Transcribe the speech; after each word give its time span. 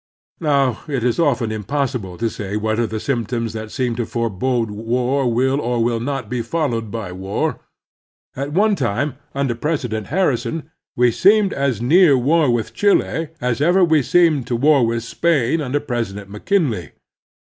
Now, 0.39 0.81
it 0.87 1.03
is 1.03 1.19
often 1.19 1.51
impossible 1.51 2.17
to 2.17 2.27
say 2.27 2.57
whether 2.57 2.87
the 2.87 2.99
symptoms 2.99 3.53
that 3.53 3.69
seem 3.71 3.95
to 3.97 4.05
forbode 4.07 4.71
war 4.71 5.31
will 5.31 5.61
or 5.61 5.83
will 5.83 5.99
not 5.99 6.27
be 6.27 6.41
fol 6.41 6.69
lowed 6.69 6.89
by 6.89 7.11
war. 7.11 7.59
At 8.35 8.51
one 8.51 8.75
time, 8.75 9.17
under 9.35 9.53
President 9.53 10.07
Har 10.07 10.33
rison, 10.33 10.63
we 10.95 11.11
seemed 11.11 11.53
as 11.53 11.83
near 11.83 12.17
war 12.17 12.49
with 12.49 12.73
Chile 12.73 13.27
as 13.39 13.61
ever 13.61 13.85
we 13.85 14.01
seemed 14.01 14.47
to 14.47 14.55
war 14.55 14.83
with 14.87 15.03
Spain 15.03 15.61
under 15.61 15.79
President 15.79 16.31
Mc 16.31 16.45
Kinley. 16.45 16.93